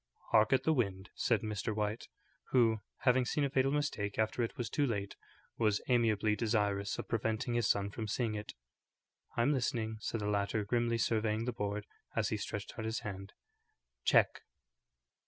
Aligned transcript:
"Hark 0.31 0.51
at 0.51 0.63
the 0.63 0.73
wind," 0.73 1.11
said 1.13 1.41
Mr. 1.43 1.75
White, 1.75 2.07
who, 2.49 2.79
having 3.01 3.23
seen 3.23 3.43
a 3.43 3.51
fatal 3.51 3.71
mistake 3.71 4.17
after 4.17 4.41
it 4.41 4.57
was 4.57 4.67
too 4.67 4.87
late, 4.87 5.15
was 5.59 5.79
amiably 5.89 6.35
desirous 6.35 6.97
of 6.97 7.07
preventing 7.07 7.53
his 7.53 7.69
son 7.69 7.91
from 7.91 8.07
seeing 8.07 8.33
it. 8.33 8.55
"I'm 9.37 9.53
listening," 9.53 9.97
said 9.99 10.21
the 10.21 10.27
latter, 10.27 10.65
grimly 10.65 10.97
surveying 10.97 11.45
the 11.45 11.53
board 11.53 11.85
as 12.15 12.29
he 12.29 12.37
stretched 12.37 12.79
out 12.79 12.85
his 12.85 13.01
hand. 13.01 13.33
"Check." 14.03 14.41